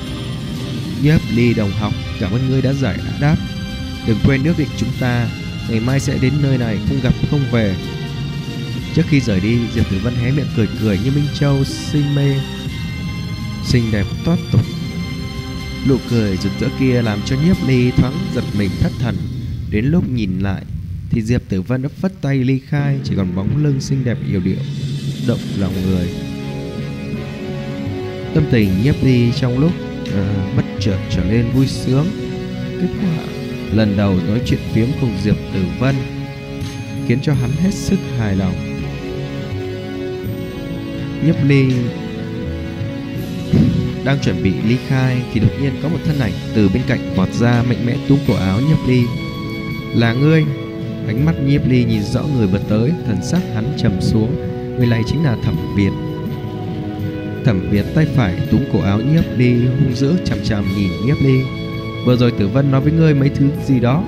Nhiếp 1.04 1.22
ly 1.36 1.54
đồng 1.54 1.72
học, 1.72 1.94
cảm 2.20 2.32
ơn 2.32 2.50
ngươi 2.50 2.62
đã 2.62 2.74
giải 2.74 2.98
đã 2.98 3.18
đáp. 3.22 3.38
Đừng 4.08 4.18
quên 4.26 4.44
ước 4.44 4.54
định 4.58 4.68
chúng 4.78 4.90
ta, 5.00 5.30
ngày 5.70 5.80
mai 5.80 6.00
sẽ 6.00 6.18
đến 6.22 6.34
nơi 6.42 6.58
này, 6.58 6.80
không 6.90 7.00
gặp, 7.04 7.14
không 7.32 7.42
về. 7.52 7.76
Trước 8.96 9.04
khi 9.10 9.20
rời 9.20 9.40
đi, 9.40 9.60
Diệp 9.76 9.90
Tử 9.92 9.98
Vân 10.04 10.14
hé 10.16 10.32
miệng 10.32 10.48
cười 10.56 10.68
cười 10.82 11.00
như 11.04 11.12
Minh 11.12 11.28
Châu 11.40 11.64
xinh 11.64 12.16
mê. 12.16 12.36
Xinh 13.66 13.84
đẹp 13.92 14.06
toát 14.26 14.38
tục. 14.52 14.62
Nụ 15.88 15.98
cười 16.10 16.38
rực 16.38 16.52
rỡ 16.60 16.68
kia 16.80 17.02
làm 17.02 17.20
cho 17.26 17.36
nhiếp 17.46 17.68
ly 17.68 17.92
thoáng 17.92 18.14
giật 18.36 18.44
mình 18.58 18.70
thất 18.80 18.92
thần. 19.00 19.16
Đến 19.70 19.86
lúc 19.86 20.10
nhìn 20.10 20.40
lại, 20.40 20.64
Thì 21.10 21.22
Diệp 21.22 21.42
Tử 21.50 21.62
Vân 21.62 21.82
đã 21.82 21.90
phất 21.90 22.22
tay 22.22 22.38
ly 22.38 22.60
khai, 22.60 23.00
Chỉ 23.04 23.14
còn 23.18 23.36
bóng 23.36 23.64
lưng 23.64 23.82
xinh 23.82 24.04
đẹp 24.04 24.18
yêu 24.30 24.40
điệu. 24.40 24.58
Động 25.28 25.40
lòng 25.60 25.74
người. 25.86 26.08
Tâm 28.34 28.44
tình 28.52 28.70
nhiếp 28.84 28.96
ly 29.04 29.32
trong 29.36 29.60
lúc 29.60 29.72
à, 30.14 30.54
bất 30.58 30.64
chợt 30.80 30.98
trở 31.10 31.24
nên 31.24 31.52
vui 31.52 31.68
sướng. 31.68 32.06
Kết 32.82 32.88
quả 33.02 33.26
lần 33.74 33.98
đầu 33.98 34.16
nói 34.28 34.42
chuyện 34.46 34.60
phiếm 34.74 34.88
cùng 35.02 35.12
Diệp 35.24 35.36
Tử 35.54 35.62
Vân 35.80 35.96
Khiến 37.08 37.20
cho 37.22 37.34
hắn 37.34 37.50
hết 37.52 37.74
sức 37.74 38.00
hài 38.18 38.36
lòng. 38.36 38.54
Nhiếp 41.26 41.36
ly 41.44 41.66
đang 44.06 44.20
chuẩn 44.20 44.44
bị 44.44 44.54
ly 44.68 44.78
khai 44.88 45.22
thì 45.34 45.40
đột 45.40 45.52
nhiên 45.62 45.72
có 45.84 45.90
một 45.90 45.98
thân 46.06 46.20
ảnh 46.20 46.32
từ 46.56 46.70
bên 46.74 46.84
cạnh 46.88 47.14
vọt 47.16 47.34
ra 47.34 47.64
mạnh 47.68 47.86
mẽ 47.86 47.96
túm 48.08 48.20
cổ 48.28 48.34
áo 48.34 48.60
nhiếp 48.62 48.88
ly. 48.88 49.02
Là 49.96 50.14
ngươi. 50.14 50.44
Ánh 51.08 51.26
mắt 51.26 51.36
nhiếp 51.46 51.68
ly 51.68 51.84
nhìn 51.84 52.04
rõ 52.04 52.24
người 52.24 52.48
vừa 52.48 52.60
tới 52.70 52.92
thần 53.06 53.18
sắc 53.24 53.42
hắn 53.54 53.74
trầm 53.78 54.02
xuống 54.02 54.36
người 54.78 54.88
này 54.88 55.04
chính 55.08 55.24
là 55.24 55.38
thẩm 55.44 55.56
việt. 55.76 55.92
Thẩm 57.46 57.70
việt 57.70 57.86
tay 57.96 58.06
phải 58.16 58.48
túm 58.52 58.62
cổ 58.74 58.80
áo 58.80 59.00
nhiếp 59.00 59.24
ly 59.38 59.66
hung 59.66 59.96
dữ 59.96 60.14
chằm 60.26 60.38
chằm 60.44 60.66
nhìn 60.78 60.92
nhiếp 61.06 61.22
ly 61.22 61.42
vừa 62.06 62.16
rồi 62.18 62.32
tử 62.32 62.48
vân 62.48 62.72
nói 62.72 62.82
với 62.82 62.92
ngươi 62.92 63.14
mấy 63.14 63.30
thứ 63.30 63.50
gì 63.66 63.80
đó. 63.80 64.04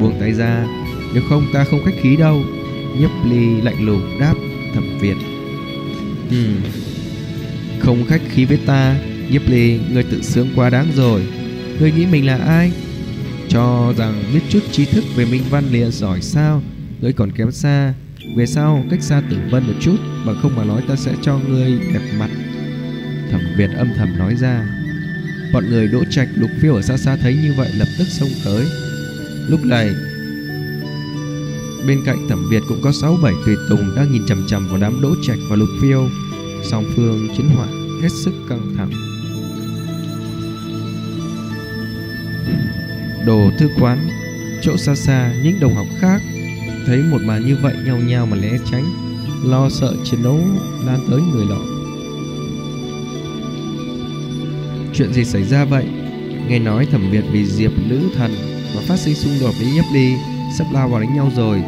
Buông 0.00 0.14
tay 0.20 0.32
ra, 0.32 0.66
nếu 1.14 1.22
không 1.28 1.44
ta 1.52 1.64
không 1.64 1.80
khách 1.84 2.00
khí 2.00 2.16
đâu. 2.16 2.40
Nhiếp 2.98 3.10
ly 3.30 3.60
lạnh 3.60 3.86
lùng 3.86 4.18
đáp, 4.20 4.34
thẩm 4.74 4.98
việt. 5.00 5.16
Hmm 6.30 6.60
không 7.82 8.04
khách 8.04 8.20
khí 8.30 8.44
với 8.44 8.58
ta, 8.66 8.96
Nhiếp 9.30 9.48
ly, 9.48 9.80
Ngươi 9.92 10.02
tự 10.02 10.22
sướng 10.22 10.48
quá 10.56 10.70
đáng 10.70 10.86
rồi. 10.96 11.22
Ngươi 11.80 11.92
nghĩ 11.92 12.06
mình 12.06 12.26
là 12.26 12.36
ai? 12.36 12.72
Cho 13.48 13.94
rằng 13.98 14.22
biết 14.34 14.40
chút 14.48 14.60
trí 14.72 14.84
thức 14.84 15.04
về 15.16 15.24
minh 15.24 15.42
văn 15.50 15.64
liền 15.70 15.90
giỏi 15.90 16.20
sao? 16.20 16.62
Ngươi 17.00 17.12
còn 17.12 17.32
kém 17.32 17.52
xa 17.52 17.94
về 18.26 18.46
sau, 18.46 18.84
cách 18.90 19.02
xa 19.02 19.22
tử 19.30 19.36
vân 19.50 19.66
một 19.66 19.74
chút, 19.80 19.96
Bằng 20.26 20.36
không 20.42 20.56
mà 20.56 20.64
nói 20.64 20.82
ta 20.88 20.96
sẽ 20.96 21.14
cho 21.22 21.38
ngươi 21.38 21.78
đẹp 21.94 22.12
mặt. 22.18 22.30
Thẩm 23.30 23.40
Việt 23.56 23.70
âm 23.76 23.88
thầm 23.96 24.18
nói 24.18 24.34
ra. 24.36 24.66
Bọn 25.52 25.70
người 25.70 25.88
đỗ 25.88 26.04
trạch 26.10 26.28
lục 26.34 26.50
phiêu 26.60 26.74
ở 26.74 26.82
xa 26.82 26.96
xa 26.96 27.16
thấy 27.16 27.34
như 27.34 27.54
vậy, 27.56 27.70
lập 27.78 27.88
tức 27.98 28.04
xông 28.04 28.28
tới. 28.44 28.66
Lúc 29.48 29.64
này, 29.64 29.90
Bên 31.86 32.02
cạnh 32.06 32.28
thẩm 32.28 32.48
Việt 32.50 32.62
cũng 32.68 32.80
có 32.82 32.90
6-7 32.90 33.44
tùy 33.44 33.56
tùng 33.68 33.94
đang 33.96 34.12
nhìn 34.12 34.26
chằm 34.26 34.46
chằm 34.48 34.68
vào 34.68 34.80
đám 34.80 35.00
đỗ 35.02 35.14
trạch 35.26 35.38
và 35.50 35.56
lục 35.56 35.68
phiêu. 35.82 36.08
Song 36.62 36.84
phương 36.96 37.28
chiến 37.36 37.48
hỏa 37.48 37.66
hết 38.02 38.08
sức 38.24 38.32
căng 38.48 38.74
thẳng. 38.76 38.90
Đồ 43.26 43.50
thư 43.58 43.68
quán, 43.80 44.08
chỗ 44.62 44.76
xa 44.76 44.94
xa, 44.94 45.34
những 45.42 45.60
đồng 45.60 45.74
học 45.74 45.86
khác 46.00 46.22
thấy 46.86 47.02
một 47.10 47.18
màn 47.24 47.46
như 47.46 47.56
vậy 47.62 47.74
nhau 47.86 47.96
nhau 47.96 48.26
mà 48.26 48.36
né 48.36 48.58
tránh, 48.70 48.84
lo 49.44 49.68
sợ 49.68 49.94
chiến 50.04 50.22
đấu 50.22 50.40
lan 50.86 51.06
tới 51.10 51.20
người 51.32 51.46
lọ. 51.46 51.60
Chuyện 54.94 55.12
gì 55.12 55.24
xảy 55.24 55.44
ra 55.44 55.64
vậy? 55.64 55.84
Nghe 56.48 56.58
nói 56.58 56.86
thẩm 56.86 57.10
việt 57.10 57.24
vì 57.32 57.44
diệp 57.46 57.72
nữ 57.88 58.00
thần 58.16 58.30
mà 58.74 58.80
phát 58.88 58.98
sinh 58.98 59.14
xung 59.14 59.32
đột 59.40 59.54
với 59.58 59.72
nhiếp 59.72 59.84
ly, 59.94 60.12
sắp 60.58 60.66
lao 60.72 60.88
vào 60.88 61.00
đánh 61.00 61.14
nhau 61.16 61.30
rồi. 61.36 61.62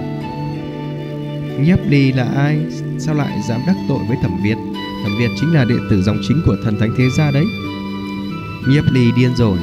Nhiếp 1.61 1.79
ly 1.89 2.13
là 2.13 2.25
ai? 2.25 2.59
Sao 2.99 3.15
lại 3.15 3.43
dám 3.49 3.61
đắc 3.67 3.77
tội 3.89 3.99
với 4.09 4.17
thẩm 4.23 4.43
việt 4.43 4.57
Thẩm 5.05 5.17
Việt 5.19 5.31
chính 5.41 5.55
là 5.55 5.65
đệ 5.65 5.75
tử 5.91 6.03
dòng 6.03 6.19
chính 6.29 6.43
của 6.47 6.57
thần 6.65 6.79
thánh 6.81 6.95
thế 6.99 7.05
gia 7.17 7.31
đấy. 7.31 7.45
Nhiếp 8.69 8.85
ly 8.93 9.13
điên 9.17 9.35
rồi, 9.37 9.59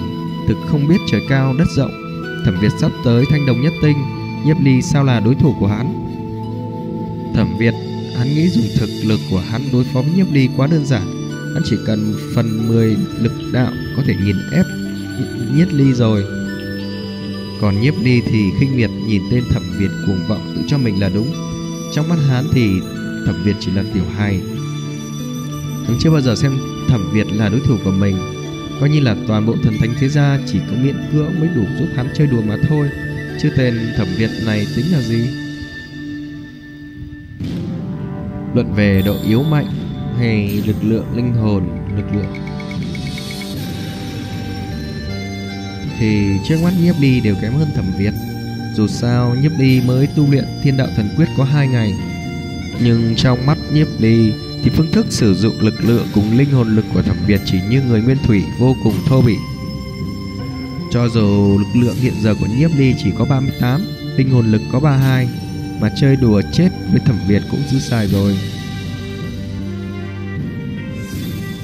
Thực 0.48 0.58
không 0.68 0.88
biết 0.88 0.98
trời 1.12 1.22
cao 1.30 1.56
đất 1.58 1.68
rộng. 1.76 1.92
Thẩm 2.46 2.60
Việt 2.62 2.72
sắp 2.82 2.92
tới 3.06 3.26
thanh 3.30 3.46
đồng 3.46 3.62
nhất 3.62 3.74
tinh 3.82 3.98
Nhiếp 4.46 4.58
ly 4.62 4.82
sao 4.82 5.04
là 5.04 5.20
đối 5.20 5.36
thủ 5.36 5.56
của 5.60 5.68
hắn? 5.68 5.94
Thẩm 7.36 7.58
Việt, 7.58 7.74
Hắn 8.22 8.36
nghĩ 8.36 8.50
dùng 8.50 8.66
thực 8.80 8.90
lực 9.04 9.20
của 9.32 9.40
hắn 9.40 9.62
đối 9.72 9.84
phó 9.84 10.02
với 10.02 10.12
nhiếp 10.16 10.32
ly 10.32 10.50
quá 10.58 10.68
đơn 10.68 10.86
giản. 10.86 11.02
Hắn 11.54 11.64
chỉ 11.66 11.76
cần 11.86 12.16
phần 12.36 12.68
10 12.68 12.98
lực 13.20 13.32
đạo 13.54 13.72
Có 13.98 14.04
thể 14.06 14.16
nghiền 14.16 14.36
ép 14.52 14.66
nhiếp 15.56 15.68
ly 15.72 15.94
rồi. 15.94 16.24
Còn 17.62 17.82
nhiếp 17.82 17.94
ly 18.02 18.22
thì 18.22 18.52
khinh 18.60 18.78
miệt 18.78 18.90
Nhìn 19.08 19.22
tên 19.32 19.44
thẩm 19.50 19.64
Việt 19.78 19.92
cuồng 20.08 20.28
vọng 20.28 20.54
tự 20.56 20.62
cho 20.68 20.78
mình 20.78 21.00
là 21.00 21.10
đúng. 21.10 21.34
Trong 21.94 22.10
mắt 22.10 22.18
hắn 22.28 22.46
thì 22.54 22.70
thẩm 23.26 23.44
Việt 23.44 23.56
chỉ 23.60 23.72
là 23.72 23.84
tiểu 23.94 24.04
hài. 24.16 24.42
Hắn 25.86 25.98
chưa 26.00 26.12
bao 26.12 26.22
giờ 26.22 26.36
xem 26.36 26.58
Thẩm 26.90 27.12
Việt 27.14 27.28
là 27.32 27.50
đối 27.50 27.60
thủ 27.60 27.78
của 27.84 27.92
mình. 27.92 28.18
Coi 28.80 28.90
như 28.90 29.00
là 29.00 29.16
toàn 29.28 29.46
bộ 29.46 29.56
thần 29.64 29.74
thánh 29.80 29.94
thế 30.00 30.10
gia 30.10 30.40
Chỉ 30.46 30.60
có 30.70 30.76
miễn 30.84 30.96
cưỡng 31.12 31.40
mới 31.40 31.50
đủ 31.56 31.64
giúp 31.80 31.88
hắn 31.96 32.08
chơi 32.16 32.28
đùa 32.28 32.42
mà 32.42 32.58
thôi. 32.70 32.90
Chứ 33.42 33.50
tên 33.58 33.94
Thẩm 33.98 34.08
Việt 34.18 34.30
này 34.46 34.68
tính 34.76 34.86
là 34.92 35.02
gì? 35.02 35.30
Luận 38.54 38.74
về 38.76 39.02
độ 39.06 39.16
yếu 39.28 39.44
mạnh 39.44 39.68
Hay 40.18 40.62
lực 40.66 40.76
lượng 40.84 41.06
linh 41.16 41.34
hồn, 41.34 41.64
Lực 41.96 42.06
lượng? 42.14 42.34
Thì 46.00 46.38
trước 46.48 46.58
mắt 46.64 46.74
nhiếp 46.82 46.96
ly 47.00 47.20
đều 47.20 47.36
kém 47.42 47.54
hơn 47.54 47.68
Thẩm 47.76 47.86
Việt 47.98 48.14
Dù 48.76 48.88
sao, 48.88 49.36
nhiếp 49.42 49.52
ly 49.60 49.82
mới 49.82 50.08
tu 50.16 50.32
luyện 50.32 50.46
thiên 50.64 50.78
đạo 50.78 50.88
thần 50.96 51.10
quyết 51.18 51.28
có 51.38 51.44
2 51.44 51.68
ngày. 51.68 51.94
Nhưng 52.84 53.16
trong 53.16 53.46
mắt 53.46 53.58
nhiếp 53.74 53.88
ly 54.00 54.32
thì 54.64 54.70
phương 54.70 54.92
thức 54.92 55.06
sử 55.10 55.34
dụng 55.34 55.60
lực 55.60 55.84
lượng 55.84 56.08
cùng 56.14 56.38
linh 56.38 56.52
hồn 56.52 56.76
lực 56.76 56.86
của 56.94 57.02
thẩm 57.02 57.18
Việt 57.28 57.42
chỉ 57.46 57.60
như 57.70 57.82
người 57.82 58.02
nguyên 58.02 58.18
thủy 58.24 58.44
vô 58.60 58.76
cùng 58.84 58.94
thô 59.08 59.22
bỉ. 59.22 59.36
Cho 60.92 61.08
dù 61.08 61.58
lực 61.60 61.82
lượng 61.82 61.96
hiện 61.96 62.14
giờ 62.22 62.36
của 62.40 62.48
nhiếp 62.58 62.72
ly 62.78 62.96
chỉ 62.98 63.12
có 63.18 63.26
38, 63.26 63.82
tinh 64.18 64.30
hồn 64.30 64.52
lực 64.52 64.62
có 64.72 64.80
32, 64.80 65.28
mà 65.82 65.90
chơi 65.96 66.16
đùa 66.16 66.42
chết 66.54 66.70
với 66.92 67.00
thẩm 67.06 67.20
Việt 67.28 67.42
cũng 67.52 67.60
dư 67.72 67.80
xài 67.80 68.08
rồi. 68.08 68.38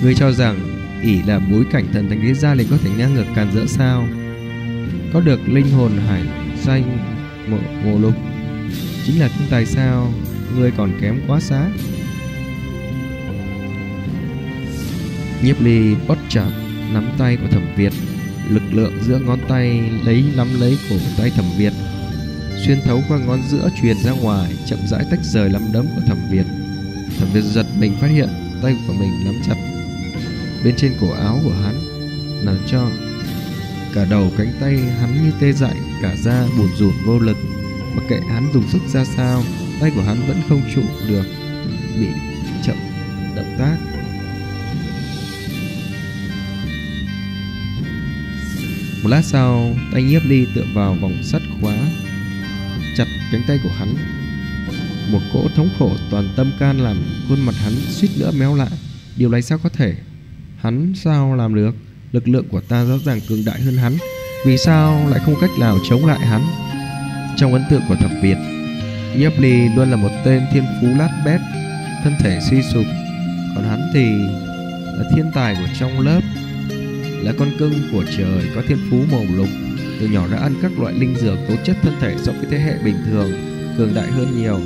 Ngươi 0.02 0.16
cho 0.16 0.32
rằng 0.32 0.60
ỷ 1.04 1.22
là 1.22 1.40
bối 1.40 1.66
cảnh 1.72 1.86
thần 1.94 2.10
thánh 2.10 2.22
thế 2.24 2.34
gia 2.34 2.54
liền 2.54 2.68
có 2.70 2.78
thể 2.84 2.90
ngang 2.98 3.14
ngược 3.14 3.26
càn 3.36 3.52
rỡ 3.52 3.66
sao? 3.68 4.08
Có 5.14 5.22
được 5.22 5.50
linh 5.50 5.72
hồn 5.72 5.92
hải 6.08 6.24
danh 6.64 6.98
mộ, 7.48 7.58
mộ 7.84 8.00
lục 8.00 8.14
chính 9.06 9.20
là 9.20 9.28
thiên 9.28 9.48
tài 9.50 9.66
sao? 9.66 10.14
Ngươi 10.58 10.72
còn 10.78 10.92
kém 11.02 11.22
quá 11.28 11.40
xá. 11.40 11.70
Nhiếp 15.44 15.62
ly 15.62 15.96
bót 16.08 16.18
chặt 16.30 16.50
nắm 16.94 17.10
tay 17.18 17.38
của 17.38 17.48
thẩm 17.52 17.76
Việt 17.76 17.94
Lực 18.50 18.64
lượng 18.72 18.94
giữa 19.02 19.20
ngón 19.20 19.40
tay 19.48 19.82
lấy 20.06 20.24
nắm 20.36 20.60
lấy 20.60 20.78
cổ 20.90 20.96
tay 21.18 21.30
thẩm 21.30 21.46
Việt. 21.58 21.74
Xuyên 22.66 22.82
thấu 22.86 23.04
qua 23.08 23.18
ngón 23.18 23.42
giữa 23.50 23.70
truyền 23.82 23.98
ra 24.04 24.12
ngoài, 24.12 24.54
Chậm 24.66 24.80
rãi 24.88 25.06
tách 25.12 25.20
rời 25.24 25.50
nắm 25.50 25.62
đấm 25.74 25.86
của 25.96 26.02
thẩm 26.08 26.18
Việt. 26.32 26.46
Thẩm 27.20 27.30
Việt 27.34 27.42
giật 27.44 27.66
mình 27.80 27.94
phát 28.02 28.08
hiện 28.08 28.30
Tay 28.62 28.76
của 28.88 28.94
mình 28.94 29.12
nắm 29.26 29.36
chặt 29.48 29.56
Bên 30.64 30.76
trên 30.78 30.94
cổ 31.02 31.12
áo 31.12 31.40
của 31.44 31.56
hắn. 31.64 31.76
Làm 32.46 32.58
cho 32.68 32.90
cả 33.94 34.06
đầu 34.10 34.32
cánh 34.38 34.52
tay 34.60 34.78
hắn 34.78 35.24
như 35.24 35.32
tê 35.40 35.52
dại, 35.54 35.76
Cả 36.02 36.16
da 36.24 36.48
buồn 36.58 36.70
rủn 36.78 36.94
vô 37.06 37.20
lực. 37.20 37.38
Mặc 37.96 38.04
kệ 38.10 38.20
hắn 38.30 38.52
dùng 38.54 38.70
sức 38.70 38.82
ra 38.88 39.06
sao, 39.06 39.44
Tay 39.82 39.92
của 39.96 40.02
hắn 40.02 40.18
vẫn 40.28 40.42
không 40.50 40.62
trụ 40.76 40.82
được, 41.08 41.26
Bị 42.00 42.08
chậm 42.64 42.76
động 43.36 43.56
tác. 43.60 43.97
Một 49.04 49.10
lát 49.10 49.22
sau, 49.26 49.76
tay 49.94 50.04
nhiếp 50.04 50.22
đi 50.30 50.48
tựa 50.56 50.66
vào 50.74 50.94
vòng 51.02 51.24
sắt 51.24 51.42
khóa 51.62 51.78
chặt 52.98 53.06
cánh 53.32 53.42
tay 53.48 53.60
của 53.64 53.70
hắn. 53.78 53.96
Một 55.12 55.20
cỗ 55.34 55.48
thống 55.56 55.70
khổ 55.80 55.92
toàn 56.12 56.30
tâm 56.36 56.52
can 56.60 56.80
làm 56.80 56.98
khuôn 57.30 57.42
mặt 57.42 57.56
hắn 57.64 57.74
suýt 57.90 58.10
nữa 58.18 58.32
méo 58.32 58.56
lại. 58.56 58.70
Điều 59.18 59.30
này 59.30 59.42
sao 59.42 59.58
có 59.58 59.70
thể? 59.70 59.96
Hắn 60.58 60.94
sao 60.96 61.36
làm 61.36 61.56
được? 61.56 61.76
Lực 62.12 62.28
lượng 62.28 62.46
của 62.50 62.62
ta 62.62 62.86
rõ 62.86 62.98
ràng 63.06 63.20
cường 63.30 63.46
đại 63.46 63.62
hơn 63.62 63.78
hắn. 63.78 63.98
Vì 64.46 64.58
sao 64.58 65.08
lại 65.10 65.20
không 65.26 65.36
cách 65.42 65.50
nào 65.60 65.78
chống 65.90 66.06
lại 66.06 66.20
hắn? 66.20 66.42
Trong 67.38 67.54
ấn 67.54 67.64
tượng 67.70 67.82
của 67.88 67.96
thập 67.96 68.12
Việt, 68.22 68.38
Nhiếp 69.18 69.40
Ly 69.40 69.70
luôn 69.76 69.92
là 69.92 69.98
một 69.98 70.12
tên 70.26 70.42
thiên 70.54 70.64
phú 70.82 70.88
lát 70.98 71.22
bét, 71.26 71.42
thân 72.04 72.14
thể 72.20 72.40
suy 72.50 72.62
sụp. 72.62 72.86
Còn 73.56 73.64
hắn 73.70 73.92
thì 73.94 74.06
là 74.98 75.10
thiên 75.16 75.32
tài 75.34 75.56
của 75.56 75.68
trong 75.80 76.00
lớp 76.00 76.22
là 77.28 77.34
con 77.40 77.52
cưng 77.60 77.74
của 77.92 78.04
trời 78.18 78.50
có 78.56 78.62
thiên 78.68 78.78
phú 78.90 78.98
màu 79.12 79.26
lục. 79.36 79.48
Từ 80.00 80.08
nhỏ 80.08 80.28
đã 80.32 80.38
ăn 80.38 80.54
các 80.62 80.80
loại 80.80 80.94
linh 80.94 81.16
dược 81.16 81.38
tố 81.48 81.56
chất 81.64 81.76
thân 81.82 81.94
thể 82.00 82.16
so 82.18 82.32
với 82.32 82.46
thế 82.52 82.60
hệ 82.60 82.74
bình 82.86 82.96
thường 83.06 83.32
cường 83.78 83.94
đại 83.96 84.08
hơn 84.08 84.28
nhiều. 84.38 84.60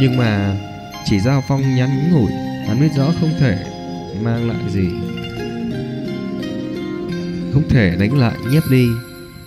Nhưng 0.00 0.16
mà 0.16 0.56
chỉ 1.04 1.20
giao 1.20 1.44
phong 1.48 1.76
nhắn 1.76 2.10
ngủi 2.12 2.32
hắn 2.66 2.80
biết 2.80 2.88
rõ 2.96 3.12
không 3.20 3.30
thể 3.40 3.64
mang 4.22 4.48
lại 4.48 4.70
gì. 4.70 4.88
Không 7.52 7.68
thể 7.68 7.96
đánh 8.00 8.18
lại 8.18 8.36
nhiếp 8.50 8.62
ly. 8.70 8.86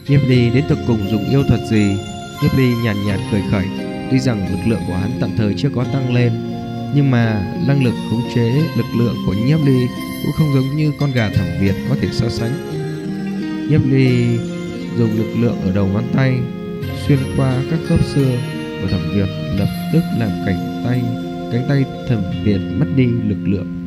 Nhiếp 0.07 0.21
ly 0.27 0.49
đến 0.49 0.63
tận 0.69 0.77
cùng 0.87 1.09
dùng 1.11 1.29
yêu 1.29 1.43
thuật 1.43 1.59
gì? 1.69 1.97
Nhiếp 2.43 2.57
Ly 2.57 2.73
nhàn 2.83 2.95
nhạt, 3.07 3.19
nhạt 3.19 3.31
cười 3.31 3.41
khẩy 3.51 3.65
Tuy 4.11 4.19
rằng 4.19 4.47
lực 4.51 4.67
lượng 4.67 4.81
của 4.87 4.95
hắn 4.95 5.11
tạm 5.21 5.29
thời 5.37 5.53
chưa 5.57 5.69
có 5.75 5.83
tăng 5.83 6.13
lên. 6.13 6.50
Nhưng 6.95 7.11
mà 7.11 7.53
năng 7.67 7.83
lực 7.83 7.93
khống 8.09 8.29
chế, 8.35 8.51
lực 8.77 8.85
lượng 8.97 9.15
của 9.25 9.33
Nhiếp 9.33 9.59
Ly 9.65 9.87
Cũng 10.23 10.31
không 10.37 10.53
giống 10.53 10.77
như 10.77 10.91
con 10.99 11.11
gà 11.11 11.29
thẩm 11.29 11.45
Việt 11.61 11.75
có 11.89 11.95
thể 12.01 12.07
so 12.11 12.29
sánh. 12.29 12.51
Nhiếp 13.69 13.81
Ly 13.85 14.37
dùng 14.97 15.17
lực 15.17 15.33
lượng 15.39 15.61
ở 15.61 15.71
đầu 15.75 15.87
ngón 15.87 16.03
tay, 16.15 16.39
Xuyên 17.07 17.19
qua 17.37 17.63
các 17.71 17.79
khớp 17.87 18.05
xương 18.05 18.37
của 18.81 18.87
thẩm 18.87 19.01
Việt, 19.15 19.27
Lập 19.59 19.89
tức 19.93 20.01
làm 20.19 20.29
cánh 20.45 20.81
tay 20.85 21.01
Cánh 21.51 21.65
tay 21.69 21.85
thẩm 22.09 22.23
Việt 22.43 22.59
mất 22.79 22.87
đi 22.95 23.05
lực 23.05 23.39
lượng. 23.43 23.80